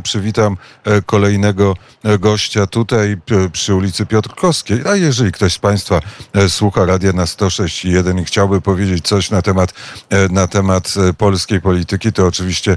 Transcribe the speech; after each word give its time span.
Przywitam 0.00 0.56
e, 0.84 1.02
kolejnego 1.02 1.74
e, 2.04 2.18
gościa 2.18 2.66
tutaj 2.66 3.16
przy 3.52 3.74
ulicy 3.74 4.06
Piotrkowskiej. 4.06 4.80
A 4.86 4.96
jeżeli 4.96 5.32
ktoś 5.32 5.52
z 5.52 5.58
Państwa 5.58 6.00
e, 6.32 6.48
słucha 6.48 6.84
radia 6.84 7.12
na 7.12 7.24
106.1 7.24 8.20
i 8.20 8.24
chciałby 8.24 8.60
powiedzieć 8.60 9.06
coś 9.06 9.30
na 9.30 9.42
temat, 9.42 9.74
na 10.30 10.46
temat 10.46 10.94
polskiej 11.18 11.60
polityki, 11.60 12.12
to 12.12 12.26
oczywiście 12.26 12.76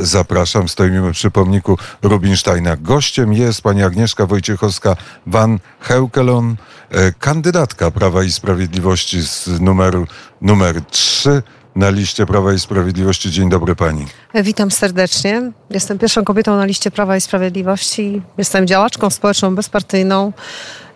zapraszam. 0.00 0.68
Stoimy 0.68 1.12
przy 1.12 1.30
pomniku 1.30 1.78
Rubinsteina. 2.02 2.76
Gościem 2.76 3.32
jest 3.32 3.62
pani 3.62 3.82
Agnieszka 3.82 4.26
Wojciechowska-Van 4.26 5.58
Heukelon, 5.80 6.56
kandydatka 7.18 7.90
Prawa 7.90 8.22
i 8.24 8.32
Sprawiedliwości 8.32 9.22
z 9.22 9.60
numeru 9.60 10.06
numer 10.40 10.82
3 10.90 11.42
na 11.80 11.90
liście 11.90 12.26
Prawa 12.26 12.52
i 12.52 12.58
Sprawiedliwości. 12.58 13.30
Dzień 13.30 13.48
dobry 13.48 13.76
pani. 13.76 14.06
Witam 14.34 14.70
serdecznie. 14.70 15.52
Jestem 15.70 15.98
pierwszą 15.98 16.24
kobietą 16.24 16.56
na 16.56 16.64
liście 16.64 16.90
Prawa 16.90 17.16
i 17.16 17.20
Sprawiedliwości. 17.20 18.22
Jestem 18.38 18.66
działaczką 18.66 19.10
społeczną, 19.10 19.54
bezpartyjną. 19.54 20.32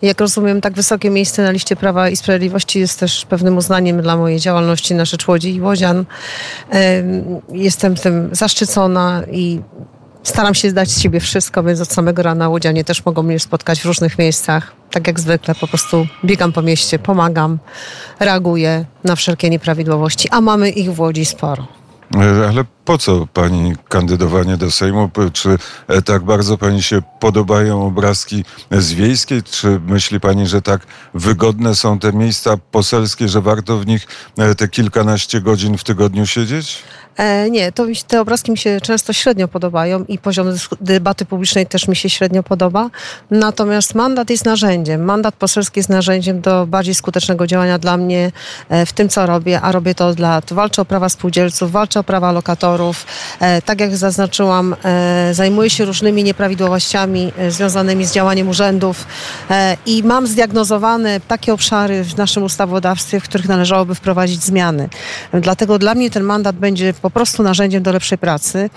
Jak 0.01 0.21
rozumiem, 0.21 0.61
tak 0.61 0.73
wysokie 0.73 1.09
miejsce 1.09 1.43
na 1.43 1.51
liście 1.51 1.75
Prawa 1.75 2.09
i 2.09 2.15
Sprawiedliwości 2.15 2.79
jest 2.79 2.99
też 2.99 3.25
pewnym 3.25 3.57
uznaniem 3.57 4.01
dla 4.01 4.17
mojej 4.17 4.39
działalności 4.39 4.95
na 4.95 5.05
rzecz 5.05 5.27
Łodzi 5.27 5.55
i 5.55 5.61
Łodzian. 5.61 6.05
Jestem 7.51 7.95
tym 7.95 8.29
zaszczycona 8.31 9.23
i 9.31 9.61
staram 10.27 10.53
się 10.53 10.69
zdać 10.69 10.91
z 10.91 11.01
siebie 11.01 11.19
wszystko, 11.19 11.63
więc 11.63 11.81
od 11.81 11.93
samego 11.93 12.23
rana 12.23 12.49
łodzianie 12.49 12.83
też 12.83 13.05
mogą 13.05 13.23
mnie 13.23 13.39
spotkać 13.39 13.81
w 13.81 13.85
różnych 13.85 14.17
miejscach. 14.17 14.73
Tak 14.91 15.07
jak 15.07 15.19
zwykle, 15.19 15.55
po 15.55 15.67
prostu 15.67 16.07
biegam 16.25 16.51
po 16.51 16.61
mieście, 16.61 16.99
pomagam, 16.99 17.59
reaguję 18.19 18.85
na 19.03 19.15
wszelkie 19.15 19.49
nieprawidłowości, 19.49 20.29
a 20.31 20.41
mamy 20.41 20.69
ich 20.69 20.93
w 20.93 20.99
Łodzi 20.99 21.25
sporo. 21.25 21.67
E, 22.15 22.47
ale 22.49 22.63
po 22.85 22.97
co 22.97 23.27
pani 23.33 23.73
kandydowanie 23.89 24.57
do 24.57 24.71
Sejmu? 24.71 25.09
Czy 25.33 25.57
e, 25.87 26.01
tak 26.01 26.23
bardzo 26.23 26.57
pani 26.57 26.83
się 26.83 27.01
podobają 27.19 27.87
obrazki 27.87 28.45
z 28.71 28.93
wiejskiej? 28.93 29.43
Czy 29.43 29.79
myśli 29.87 30.19
pani, 30.19 30.47
że 30.47 30.61
tak 30.61 30.81
wygodne 31.13 31.75
są 31.75 31.99
te 31.99 32.13
miejsca 32.13 32.57
poselskie, 32.71 33.27
że 33.27 33.41
warto 33.41 33.77
w 33.77 33.87
nich 33.87 34.07
e, 34.37 34.55
te 34.55 34.67
kilkanaście 34.67 35.41
godzin 35.41 35.77
w 35.77 35.83
tygodniu 35.83 36.25
siedzieć? 36.25 36.83
E, 37.17 37.49
nie, 37.49 37.71
to 37.71 37.85
mi, 37.85 37.95
te 38.07 38.21
obrazki 38.21 38.51
mi 38.51 38.57
się 38.57 38.81
często 38.81 39.13
średnio 39.13 39.47
podobają 39.47 40.03
i 40.07 40.17
poziom 40.17 40.47
debaty 40.81 41.25
publicznej 41.25 41.67
też 41.67 41.87
mi 41.87 41.95
się 41.95 42.09
średnio 42.09 42.43
podoba. 42.43 42.89
Natomiast 43.31 43.95
mandat 43.95 44.29
jest 44.29 44.45
narzędziem. 44.45 45.03
Mandat 45.03 45.35
poselski 45.35 45.79
jest 45.79 45.89
narzędziem 45.89 46.41
do 46.41 46.67
bardziej 46.67 46.95
skutecznego 46.95 47.47
działania 47.47 47.79
dla 47.79 47.97
mnie 47.97 48.31
e, 48.69 48.85
w 48.85 48.93
tym, 48.93 49.09
co 49.09 49.25
robię, 49.25 49.61
a 49.61 49.71
robię 49.71 49.95
to 49.95 50.07
od 50.07 50.19
lat. 50.19 50.53
Walczę 50.53 50.81
o 50.81 50.85
prawa 50.85 51.09
spółdzielców, 51.09 51.71
walczę 51.71 51.99
o 51.99 52.03
prawa 52.03 52.31
lokatorów. 52.31 52.74
E, 53.39 53.61
tak 53.61 53.79
jak 53.79 53.97
zaznaczyłam, 53.97 54.75
e, 54.83 55.33
zajmuję 55.33 55.69
się 55.69 55.85
różnymi 55.85 56.23
nieprawidłowościami 56.23 57.31
e, 57.37 57.51
związanymi 57.51 58.05
z 58.05 58.11
działaniem 58.11 58.49
urzędów 58.49 59.07
i 59.85 60.03
mam 60.03 60.27
zdiagnozowane 60.27 61.19
takie 61.19 61.53
obszary 61.53 62.03
w 62.03 62.17
naszym 62.17 62.43
ustawodawstwie, 62.43 63.19
w 63.19 63.23
których 63.23 63.47
należałoby 63.47 63.95
wprowadzić 63.95 64.43
zmiany. 64.43 64.89
Dlatego 65.33 65.79
dla 65.79 65.95
mnie 65.95 66.11
ten 66.11 66.23
mandat 66.23 66.55
będzie 66.55 66.93
po 66.93 67.09
prostu 67.09 67.43
narzędziem 67.43 67.83
do 67.83 67.91
lepszej 67.91 68.17
pracy. 68.17 68.69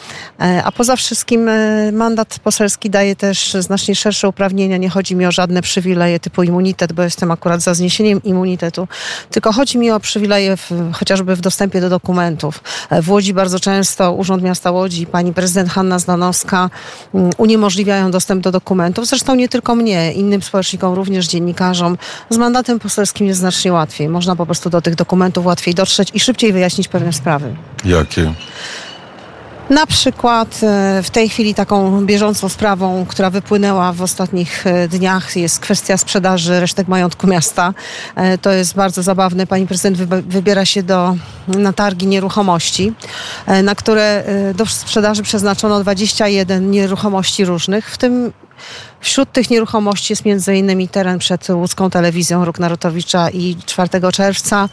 A 0.65 0.73
poza 0.73 0.97
wszystkim 0.97 1.51
mandat 1.93 2.39
poselski 2.39 2.91
daje 2.91 3.17
też 3.17 3.57
znacznie 3.61 3.95
szersze 3.95 4.29
uprawnienia. 4.29 4.77
Nie 4.77 4.91
chodzi 4.91 5.17
mi 5.17 5.27
o 5.27 5.33
żadne 5.33 5.63
przywileje 5.63 6.21
typu 6.21 6.43
immunitet, 6.43 6.93
bo 6.93 7.03
jestem 7.03 7.31
akurat 7.31 7.61
za 7.61 7.75
zniesieniem 7.75 8.23
immunitetu, 8.23 8.89
tylko 9.31 9.53
chodzi 9.53 9.79
mi 9.79 9.91
o 9.91 10.01
przywileje 10.01 10.57
w, 10.57 10.71
chociażby 10.93 11.37
w 11.37 11.41
dostępie 11.41 11.81
do 11.81 11.89
dokumentów. 11.89 12.63
W 13.03 13.11
Łodzi 13.11 13.35
bardzo 13.35 13.61
często 13.61 13.88
Urząd 14.11 14.43
Miasta 14.43 14.71
Łodzi, 14.71 15.07
pani 15.07 15.35
prezydent 15.35 15.71
Hanna 15.71 15.99
Zdanowska 15.99 16.71
mm, 17.15 17.31
uniemożliwiają 17.39 18.11
dostęp 18.11 18.43
do 18.43 18.53
dokumentów. 18.53 19.07
Zresztą 19.07 19.35
nie 19.35 19.49
tylko 19.49 19.75
mnie, 19.75 20.13
innym 20.13 20.43
społecznikom, 20.43 20.95
również 20.95 21.27
dziennikarzom. 21.27 21.99
Z 22.31 22.37
mandatem 22.37 22.79
poselskim 22.79 23.27
jest 23.27 23.41
znacznie 23.41 23.73
łatwiej. 23.73 24.09
Można 24.09 24.37
po 24.37 24.47
prostu 24.47 24.71
do 24.71 24.81
tych 24.81 24.95
dokumentów 24.95 25.47
łatwiej 25.47 25.75
dotrzeć 25.75 26.11
i 26.15 26.21
szybciej 26.21 26.53
wyjaśnić 26.53 26.89
pewne 26.89 27.13
sprawy. 27.13 27.57
Jakie? 27.85 28.33
Na 29.71 29.87
przykład 29.87 30.61
e, 30.63 31.03
w 31.03 31.11
tej 31.11 31.29
chwili 31.29 31.55
taką 31.55 32.07
bieżącą 32.07 32.49
sprawą, 32.49 33.07
która 33.09 33.31
wypłynęła 33.31 33.93
w 33.93 34.03
ostatnich 34.03 34.67
e, 34.67 34.89
dniach 34.89 35.37
jest 35.37 35.61
kwestia 35.61 35.97
sprzedaży 35.97 36.61
resztek 36.61 36.89
majątku 36.89 37.27
miasta. 37.27 37.75
E, 38.17 38.39
to 38.39 38.53
jest 38.53 38.75
bardzo 38.75 39.03
zabawne. 39.03 39.47
Pani 39.47 39.67
prezydent 39.67 39.97
wybiera 40.29 40.65
się 40.65 40.83
do, 40.83 41.17
na 41.49 41.73
targi 41.73 42.07
nieruchomości, 42.07 42.93
na 43.63 43.75
które 43.75 44.25
do 44.55 44.67
sprzedaży 44.67 45.23
przeznaczono 45.23 45.81
21 45.81 46.71
nieruchomości 46.71 47.45
różnych, 47.45 47.91
w 47.91 47.99
tym 47.99 48.33
Wśród 49.01 49.33
tych 49.33 49.51
nieruchomości 49.51 50.13
jest 50.13 50.47
innymi 50.49 50.89
teren 50.89 51.19
przed 51.19 51.51
łódzką 51.51 51.91
telewizją 51.91 52.45
Róg 52.45 52.59
Narutowicza 52.59 53.31
i 53.31 53.57
4 53.67 53.89
czerwca. 54.13 54.69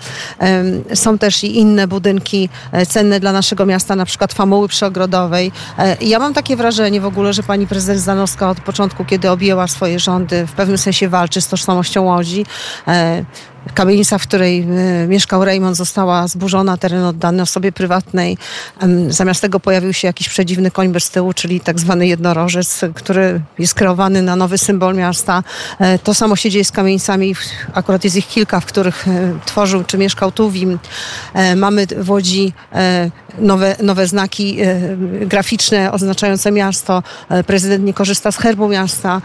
Są 0.93 1.17
też 1.17 1.43
i 1.43 1.57
inne 1.57 1.87
budynki 1.87 2.49
e, 2.71 2.85
cenne 2.85 3.19
dla 3.19 3.31
naszego 3.31 3.65
miasta, 3.65 3.95
na 3.95 4.05
przykład 4.05 4.33
Famuły 4.33 4.67
Przyogrodowej. 4.67 5.51
E, 5.77 5.97
ja 6.01 6.19
mam 6.19 6.33
takie 6.33 6.55
wrażenie 6.55 7.01
w 7.01 7.05
ogóle, 7.05 7.33
że 7.33 7.43
pani 7.43 7.67
prezydent 7.67 7.99
Zdanowska 8.01 8.49
od 8.49 8.59
początku, 8.59 9.05
kiedy 9.05 9.29
objęła 9.29 9.67
swoje 9.67 9.99
rządy, 9.99 10.47
w 10.47 10.51
pewnym 10.51 10.77
sensie 10.77 11.09
walczy 11.09 11.41
z 11.41 11.47
tożsamością 11.47 12.03
Łodzi. 12.03 12.45
E, 13.67 13.73
Kamienica, 13.73 14.17
w 14.17 14.23
której 14.23 14.67
y, 15.03 15.07
mieszkał 15.07 15.45
Raymond, 15.45 15.77
została 15.77 16.27
zburzona, 16.27 16.77
teren 16.77 17.03
oddany 17.03 17.41
osobie 17.41 17.71
prywatnej. 17.71 18.37
Zamiast 19.09 19.41
tego 19.41 19.59
pojawił 19.59 19.93
się 19.93 20.07
jakiś 20.07 20.29
przedziwny 20.29 20.71
koń 20.71 20.89
bez 20.89 21.09
tyłu, 21.09 21.33
czyli 21.33 21.59
tak 21.59 21.79
zwany 21.79 22.07
jednorożec, 22.07 22.81
który 22.95 23.41
jest 23.59 23.73
kreowany 23.73 24.21
na 24.21 24.35
nowy 24.35 24.57
symbol 24.57 24.95
miasta. 24.95 25.43
E, 25.79 25.99
to 25.99 26.13
samo 26.13 26.35
się 26.35 26.49
dzieje 26.49 26.65
z 26.65 26.71
kamienicami, 26.71 27.35
akurat 27.73 28.03
jest 28.03 28.15
ich 28.15 28.27
kilka, 28.27 28.59
w 28.59 28.65
których 28.65 29.07
e, 29.07 29.39
tworzył 29.45 29.83
czy 29.83 29.97
mieszkał 29.97 30.31
Tuwim. 30.31 30.79
E, 31.33 31.55
mamy 31.55 31.85
w 31.97 32.09
Łodzi 32.09 32.53
nowe, 33.39 33.75
nowe 33.83 34.07
znaki 34.07 34.57
graficzne 35.21 35.91
oznaczające 35.91 36.51
miasto. 36.51 37.03
Prezydent 37.47 37.85
nie 37.85 37.93
korzysta 37.93 38.31
z 38.31 38.37
herbu 38.37 38.67
miasta. 38.67 39.21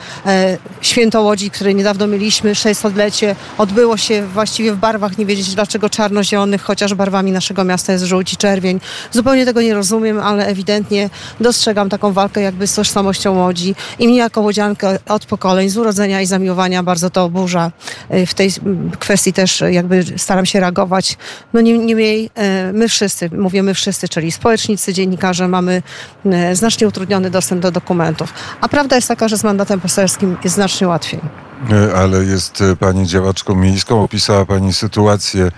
Święto 0.80 1.22
Łodzi, 1.22 1.50
które 1.50 1.74
niedawno 1.74 2.06
mieliśmy, 2.06 2.52
600-lecie, 2.52 3.36
odbyło 3.58 3.96
się 3.96 4.26
właściwie 4.30 4.72
w 4.72 4.76
barwach, 4.76 5.18
nie 5.18 5.26
wiedzieć 5.26 5.54
dlaczego 5.54 5.90
czarno-zielonych, 5.90 6.62
chociaż 6.62 6.94
barwami 6.94 7.32
naszego 7.32 7.64
miasta 7.64 7.92
jest 7.92 8.04
żółć 8.04 8.32
i 8.32 8.36
czerwień. 8.36 8.80
Zupełnie 9.10 9.44
tego 9.44 9.62
nie 9.62 9.74
rozumiem, 9.74 10.20
ale 10.20 10.46
ewidentnie 10.46 11.10
dostrzegam 11.40 11.88
taką 11.88 12.12
walkę 12.12 12.40
jakby 12.40 12.66
z 12.66 12.74
tożsamością 12.74 13.38
Łodzi 13.38 13.74
i 13.98 14.08
mnie 14.08 14.16
jako 14.16 14.40
łodziankę 14.40 14.98
od 15.08 15.26
pokoleń, 15.26 15.68
z 15.68 15.76
urodzenia 15.76 16.20
i 16.20 16.26
zamiłowania 16.26 16.82
bardzo 16.82 17.10
to 17.10 17.24
oburza. 17.24 17.72
Y, 18.14 18.26
w 18.26 18.34
tej 18.34 18.50
kwestii 18.98 19.32
też 19.32 19.62
jakby 19.70 20.04
staram 20.16 20.46
się 20.46 20.60
reagować. 20.60 21.16
No 21.52 21.60
niemniej 21.60 22.30
y, 22.70 22.72
my 22.72 22.88
wszyscy, 22.88 23.30
mówię 23.30 23.62
my 23.62 23.74
wszyscy, 23.74 24.08
czyli 24.08 24.32
społecznicy, 24.32 24.92
dziennikarze, 24.92 25.48
mamy 25.48 25.82
y, 26.26 26.56
znacznie 26.56 26.88
utrudniony 26.88 27.30
dostęp 27.30 27.62
do 27.62 27.70
dokumentów. 27.70 28.34
A 28.60 28.68
prawda 28.68 28.96
jest 28.96 29.08
taka, 29.08 29.28
że 29.28 29.36
z 29.36 29.44
mandatem 29.44 29.80
poselskim 29.80 30.36
jest 30.44 30.54
znacznie 30.54 30.88
łatwiej. 30.88 31.49
E, 31.68 31.94
ale 31.94 32.24
jest 32.24 32.60
e, 32.60 32.76
pani 32.76 33.06
działaczką 33.06 33.54
miejską. 33.54 34.02
Opisała 34.02 34.46
pani 34.46 34.74
sytuację 34.74 35.44
e, 35.44 35.50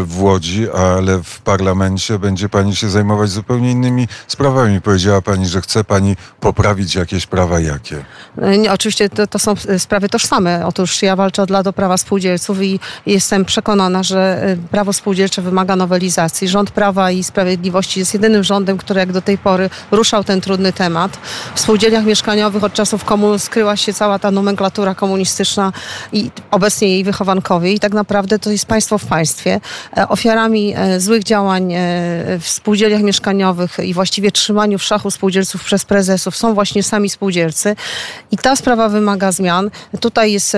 w 0.00 0.22
Łodzi, 0.22 0.70
ale 0.70 1.22
w 1.22 1.40
parlamencie 1.40 2.18
będzie 2.18 2.48
pani 2.48 2.76
się 2.76 2.90
zajmować 2.90 3.30
zupełnie 3.30 3.70
innymi 3.70 4.08
sprawami. 4.26 4.80
Powiedziała 4.80 5.22
pani, 5.22 5.46
że 5.46 5.60
chce 5.60 5.84
pani 5.84 6.16
poprawić 6.40 6.94
jakieś 6.94 7.26
prawa. 7.26 7.60
Jakie? 7.60 8.04
Nie, 8.58 8.72
oczywiście 8.72 9.08
to, 9.08 9.26
to 9.26 9.38
są 9.38 9.54
sprawy 9.78 10.08
tożsame. 10.08 10.66
Otóż 10.66 11.02
ja 11.02 11.16
walczę 11.16 11.42
od 11.42 11.50
lat 11.50 11.66
o 11.66 11.72
prawa 11.72 11.96
spółdzielców 11.96 12.62
i 12.62 12.80
jestem 13.06 13.44
przekonana, 13.44 14.02
że 14.02 14.46
prawo 14.70 14.92
spółdzielcze 14.92 15.42
wymaga 15.42 15.76
nowelizacji. 15.76 16.48
Rząd 16.48 16.70
Prawa 16.70 17.10
i 17.10 17.24
Sprawiedliwości 17.24 18.00
jest 18.00 18.14
jedynym 18.14 18.44
rządem, 18.44 18.78
który 18.78 19.00
jak 19.00 19.12
do 19.12 19.22
tej 19.22 19.38
pory 19.38 19.70
ruszał 19.90 20.24
ten 20.24 20.40
trudny 20.40 20.72
temat. 20.72 21.18
W 21.54 21.60
spółdzielniach 21.60 22.04
mieszkaniowych 22.04 22.64
od 22.64 22.72
czasów 22.72 23.04
komun 23.04 23.38
skryła 23.38 23.76
się 23.76 23.92
cała 23.92 24.18
ta 24.18 24.30
nomenklatura 24.30 24.94
komunistyczna 24.94 25.43
i 26.12 26.30
obecnie 26.50 26.88
jej 26.88 27.04
wychowankowie 27.04 27.72
i 27.72 27.80
tak 27.80 27.92
naprawdę 27.92 28.38
to 28.38 28.50
jest 28.50 28.66
państwo 28.66 28.98
w 28.98 29.06
państwie. 29.06 29.60
E, 29.96 30.08
ofiarami 30.08 30.74
e, 30.76 31.00
złych 31.00 31.24
działań 31.24 31.72
e, 31.72 31.78
w 32.40 32.48
spółdzielniach 32.48 33.02
mieszkaniowych 33.02 33.78
i 33.84 33.94
właściwie 33.94 34.32
trzymaniu 34.32 34.78
w 34.78 34.82
szachu 34.82 35.10
spółdzielców 35.10 35.64
przez 35.64 35.84
prezesów 35.84 36.36
są 36.36 36.54
właśnie 36.54 36.82
sami 36.82 37.10
spółdzielcy 37.10 37.76
i 38.30 38.36
ta 38.36 38.56
sprawa 38.56 38.88
wymaga 38.88 39.32
zmian. 39.32 39.70
Tutaj 40.00 40.32
jest 40.32 40.56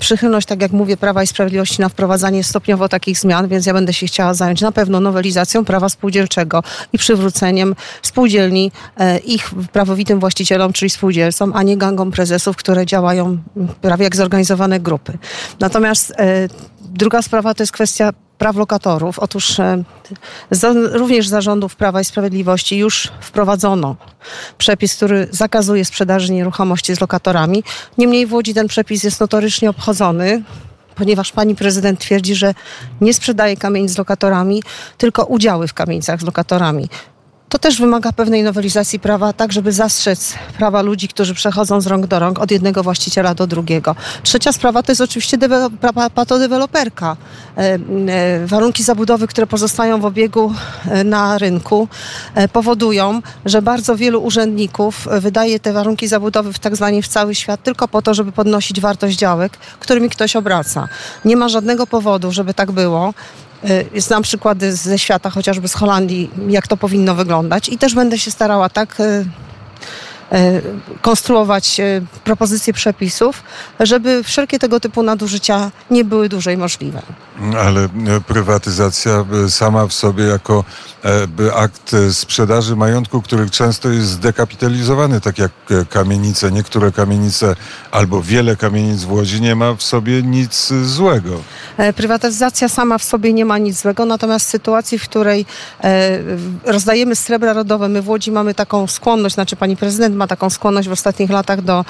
przychylność, 0.00 0.46
tak 0.46 0.62
jak 0.62 0.72
mówię, 0.72 0.96
Prawa 0.96 1.22
i 1.22 1.26
Sprawiedliwości 1.26 1.80
na 1.80 1.88
wprowadzanie 1.88 2.44
stopniowo 2.44 2.88
takich 2.88 3.18
zmian, 3.18 3.48
więc 3.48 3.66
ja 3.66 3.72
będę 3.72 3.92
się 3.92 4.06
chciała 4.06 4.34
zająć 4.34 4.60
na 4.60 4.72
pewno 4.72 5.00
nowelizacją 5.00 5.64
prawa 5.64 5.88
spółdzielczego 5.88 6.62
i 6.92 6.98
przywróceniem 6.98 7.74
spółdzielni 8.02 8.72
ich 9.24 9.50
prawowitym 9.72 10.20
właścicielom, 10.20 10.72
czyli 10.72 10.90
spółdzielcom, 10.90 11.52
a 11.54 11.62
nie 11.62 11.76
gangom 11.76 12.10
prezesów, 12.10 12.56
które 12.56 12.86
działają 12.86 13.38
prawie 13.80 14.03
jak 14.04 14.16
zorganizowane 14.16 14.80
grupy. 14.80 15.18
Natomiast 15.60 16.12
e, 16.18 16.48
druga 16.80 17.22
sprawa 17.22 17.54
to 17.54 17.62
jest 17.62 17.72
kwestia 17.72 18.12
praw 18.38 18.56
lokatorów. 18.56 19.18
Otóż 19.18 19.60
e, 19.60 19.84
za, 20.50 20.72
również 20.92 21.28
zarządów 21.28 21.76
Prawa 21.76 22.00
i 22.00 22.04
Sprawiedliwości 22.04 22.78
już 22.78 23.12
wprowadzono 23.20 23.96
przepis, 24.58 24.96
który 24.96 25.28
zakazuje 25.30 25.84
sprzedaży 25.84 26.32
nieruchomości 26.32 26.96
z 26.96 27.00
lokatorami. 27.00 27.64
Niemniej 27.98 28.26
w 28.26 28.32
Łodzi 28.32 28.54
ten 28.54 28.68
przepis 28.68 29.04
jest 29.04 29.20
notorycznie 29.20 29.70
obchodzony 29.70 30.42
ponieważ 30.94 31.32
pani 31.32 31.54
prezydent 31.54 32.00
twierdzi, 32.00 32.34
że 32.34 32.54
nie 33.00 33.14
sprzedaje 33.14 33.56
kamienic 33.56 33.90
z 33.90 33.98
lokatorami, 33.98 34.62
tylko 34.98 35.24
udziały 35.24 35.68
w 35.68 35.74
kamienicach 35.74 36.20
z 36.20 36.24
lokatorami. 36.24 36.88
To 37.54 37.58
też 37.58 37.80
wymaga 37.80 38.12
pewnej 38.12 38.42
nowelizacji 38.42 39.00
prawa, 39.00 39.32
tak 39.32 39.52
żeby 39.52 39.72
zastrzec 39.72 40.34
prawa 40.58 40.82
ludzi, 40.82 41.08
którzy 41.08 41.34
przechodzą 41.34 41.80
z 41.80 41.86
rąk 41.86 42.06
do 42.06 42.18
rąk 42.18 42.38
od 42.38 42.50
jednego 42.50 42.82
właściciela 42.82 43.34
do 43.34 43.46
drugiego. 43.46 43.96
Trzecia 44.22 44.52
sprawa 44.52 44.82
to 44.82 44.92
jest 44.92 45.00
oczywiście 45.00 45.38
patodeweloperka. 46.14 47.16
E, 47.56 47.60
e, 47.60 48.46
warunki 48.46 48.82
zabudowy, 48.82 49.26
które 49.26 49.46
pozostają 49.46 50.00
w 50.00 50.04
obiegu 50.04 50.52
e, 50.88 51.04
na 51.04 51.38
rynku, 51.38 51.88
powodują, 52.52 53.22
że 53.44 53.62
bardzo 53.62 53.96
wielu 53.96 54.22
urzędników 54.22 55.08
wydaje 55.10 55.60
te 55.60 55.72
warunki 55.72 56.08
zabudowy 56.08 56.52
w 56.52 56.58
tak 56.58 56.74
w 57.02 57.08
cały 57.08 57.34
świat 57.34 57.62
tylko 57.62 57.88
po 57.88 58.02
to, 58.02 58.14
żeby 58.14 58.32
podnosić 58.32 58.80
wartość 58.80 59.18
działek, 59.18 59.56
którymi 59.80 60.10
ktoś 60.10 60.36
obraca. 60.36 60.88
Nie 61.24 61.36
ma 61.36 61.48
żadnego 61.48 61.86
powodu, 61.86 62.32
żeby 62.32 62.54
tak 62.54 62.72
było. 62.72 63.14
Y, 63.94 64.00
Znam 64.00 64.22
przykłady 64.22 64.76
ze 64.76 64.98
świata, 64.98 65.30
chociażby 65.30 65.68
z 65.68 65.74
Holandii, 65.74 66.30
jak 66.48 66.68
to 66.68 66.76
powinno 66.76 67.14
wyglądać 67.14 67.68
i 67.68 67.78
też 67.78 67.94
będę 67.94 68.18
się 68.18 68.30
starała 68.30 68.68
tak 68.68 69.00
y, 69.00 69.04
y, 70.32 70.62
konstruować 71.02 71.80
propozycje 72.24 72.72
przepisów, 72.72 73.42
żeby 73.80 74.22
wszelkie 74.24 74.58
tego 74.58 74.80
typu 74.80 75.02
nadużycia 75.02 75.70
nie 75.90 76.04
były 76.04 76.28
dłużej 76.28 76.56
możliwe. 76.56 77.02
Ale 77.40 77.84
e, 77.84 77.88
prywatyzacja 78.26 79.24
e, 79.44 79.50
sama 79.50 79.86
w 79.86 79.92
sobie 79.92 80.24
jako 80.24 80.64
e, 81.04 81.54
akt 81.54 81.96
sprzedaży 82.12 82.76
majątku, 82.76 83.22
który 83.22 83.50
często 83.50 83.88
jest 83.88 84.08
zdekapitalizowany, 84.08 85.20
tak 85.20 85.38
jak 85.38 85.52
kamienice, 85.90 86.52
niektóre 86.52 86.92
kamienice 86.92 87.56
albo 87.90 88.22
wiele 88.22 88.56
kamienic 88.56 89.04
w 89.04 89.12
Łodzi 89.12 89.40
nie 89.40 89.54
ma 89.54 89.74
w 89.74 89.82
sobie 89.82 90.22
nic 90.22 90.72
złego. 90.84 91.40
Prywatyzacja 91.96 92.68
sama 92.68 92.98
w 92.98 93.04
sobie 93.04 93.32
nie 93.32 93.44
ma 93.44 93.58
nic 93.58 93.82
złego, 93.82 94.04
natomiast 94.04 94.46
w 94.46 94.50
sytuacji, 94.50 94.98
w 94.98 95.02
której 95.02 95.46
rozdajemy 96.64 97.16
srebra 97.16 97.52
rodowe, 97.52 97.88
my 97.88 98.02
w 98.02 98.08
Łodzi 98.08 98.32
mamy 98.32 98.54
taką 98.54 98.86
skłonność, 98.86 99.34
znaczy 99.34 99.56
pani 99.56 99.76
prezydent 99.76 100.16
ma 100.16 100.26
taką 100.26 100.50
skłonność 100.50 100.88
w 100.88 100.92
ostatnich 100.92 101.30
latach 101.30 101.62
do, 101.62 101.84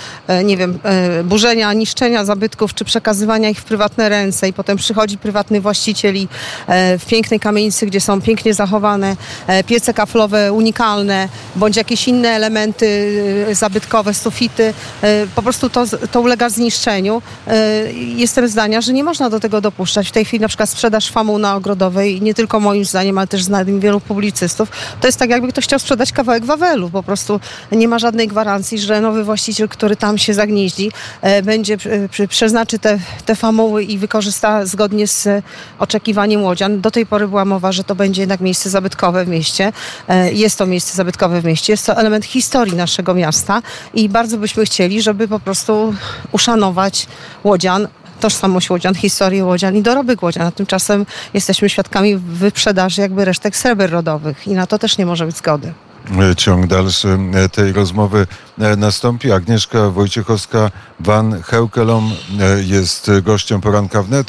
nie 0.44 0.56
wiem, 0.56 0.78
burzenia, 1.24 1.72
niszczenia 1.72 2.24
zabytków, 2.24 2.74
czy 2.74 2.84
przekazywania 2.84 3.48
ich 3.48 3.58
w 3.58 3.64
prywatne 3.64 4.08
ręce 4.08 4.48
i 4.48 4.52
potem 4.52 4.76
przychodzi 4.76 5.18
prywatny 5.18 5.33
właściciel 5.60 6.16
i 6.16 6.28
e, 6.66 6.98
w 6.98 7.06
pięknej 7.06 7.40
kamienicy, 7.40 7.86
gdzie 7.86 8.00
są 8.00 8.22
pięknie 8.22 8.54
zachowane 8.54 9.16
e, 9.46 9.64
piece 9.64 9.94
kaflowe 9.94 10.52
unikalne, 10.52 11.28
bądź 11.56 11.76
jakieś 11.76 12.08
inne 12.08 12.28
elementy 12.28 12.86
e, 13.50 13.54
zabytkowe, 13.54 14.14
sufity, 14.14 14.74
po 15.34 15.42
prostu 15.42 15.70
to, 15.70 15.84
to 16.10 16.20
ulega 16.20 16.48
zniszczeniu. 16.48 17.22
Jestem 17.94 18.48
zdania, 18.48 18.80
że 18.80 18.92
nie 18.92 19.04
można 19.04 19.30
do 19.30 19.40
tego 19.40 19.60
dopuszczać. 19.60 20.08
W 20.08 20.12
tej 20.12 20.24
chwili 20.24 20.40
na 20.40 20.48
przykład 20.48 20.70
sprzedaż 20.70 21.10
famu 21.10 21.38
na 21.38 21.56
Ogrodowej, 21.56 22.22
nie 22.22 22.34
tylko 22.34 22.60
moim 22.60 22.84
zdaniem, 22.84 23.18
ale 23.18 23.26
też 23.26 23.42
zdaniem 23.42 23.80
wielu 23.80 24.00
publicystów, 24.00 24.68
to 25.00 25.08
jest 25.08 25.18
tak 25.18 25.30
jakby 25.30 25.48
ktoś 25.48 25.64
chciał 25.64 25.78
sprzedać 25.78 26.12
kawałek 26.12 26.44
Wawelu. 26.44 26.90
Po 26.90 27.02
prostu 27.02 27.40
nie 27.72 27.88
ma 27.88 27.98
żadnej 27.98 28.28
gwarancji, 28.28 28.78
że 28.78 29.00
nowy 29.00 29.24
właściciel, 29.24 29.68
który 29.68 29.96
tam 29.96 30.18
się 30.18 30.34
zagnieździ, 30.34 30.90
będzie 31.42 31.76
przeznaczy 32.28 32.78
te, 32.78 32.98
te 33.24 33.34
famuły 33.34 33.84
i 33.84 33.98
wykorzysta 33.98 34.66
zgodnie 34.66 35.06
z 35.06 35.23
e, 35.26 35.42
oczekiwaniem 35.78 36.42
łodzian. 36.42 36.80
Do 36.80 36.90
tej 36.90 37.06
pory 37.06 37.28
była 37.28 37.44
mowa, 37.44 37.72
że 37.72 37.84
to 37.84 37.94
będzie 37.94 38.22
jednak 38.22 38.40
miejsce 38.40 38.70
zabytkowe 38.70 39.24
w 39.24 39.28
mieście. 39.28 39.72
E, 40.08 40.32
Jest 40.32 40.58
to 40.58 40.66
miejsce 40.66 40.96
zabytkowe 40.96 41.40
w 41.40 41.44
mieście, 41.44 41.72
jest 41.72 41.86
to 41.86 41.96
element 41.96 42.24
historii 42.24 42.76
naszego 42.76 43.14
miasta 43.14 43.62
i 43.94 44.08
bardzo 44.08 44.38
byśmy 44.38 44.64
chcieli, 44.64 45.02
żeby 45.02 45.28
po 45.28 45.40
prostu 45.40 45.94
uszanować 46.32 47.06
łodzian, 47.44 47.88
tożsamość 48.20 48.70
łodzian, 48.70 48.94
historię 48.94 49.44
łodzian 49.44 49.76
i 49.76 49.82
dorobek 49.82 50.22
łodzian. 50.22 50.46
A 50.46 50.50
tymczasem 50.50 51.06
jesteśmy 51.34 51.68
świadkami 51.68 52.16
wyprzedaży 52.16 53.00
jakby 53.00 53.24
resztek 53.24 53.56
sreber 53.56 53.90
rodowych 53.90 54.46
i 54.46 54.50
na 54.50 54.66
to 54.66 54.78
też 54.78 54.98
nie 54.98 55.06
może 55.06 55.26
być 55.26 55.36
zgody. 55.36 55.72
Ciąg 56.36 56.66
dalszy 56.66 57.18
tej 57.52 57.72
rozmowy 57.72 58.26
nastąpi. 58.76 59.32
Agnieszka 59.32 59.78
Wojciechowska-Van 59.78 61.42
Heukelom 61.42 62.12
e, 62.40 62.62
jest 62.62 63.10
gościem 63.22 63.60
poranka 63.60 64.02
wnet. 64.02 64.22